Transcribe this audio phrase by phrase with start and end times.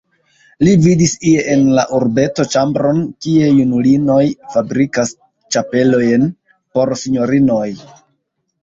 [0.67, 4.25] Li vidis ie en la urbeto ĉambron, kie junulinoj
[4.57, 5.15] fabrikas
[5.57, 6.29] ĉapelojn
[6.79, 7.67] por sinjorinoj.